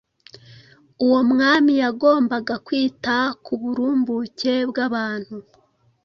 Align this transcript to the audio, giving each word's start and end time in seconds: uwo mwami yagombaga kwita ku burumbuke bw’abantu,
uwo 1.05 1.19
mwami 1.31 1.73
yagombaga 1.83 2.55
kwita 2.65 3.15
ku 3.43 3.53
burumbuke 3.61 4.53
bw’abantu, 4.69 5.35